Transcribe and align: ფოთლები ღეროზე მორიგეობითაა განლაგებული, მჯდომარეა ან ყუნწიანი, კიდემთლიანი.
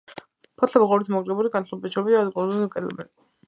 ფოთლები 0.61 0.87
ღეროზე 0.93 1.13
მორიგეობითაა 1.17 1.53
განლაგებული, 1.57 1.91
მჯდომარეა 1.91 2.23
ან 2.25 2.33
ყუნწიანი, 2.41 2.71
კიდემთლიანი. 2.79 3.13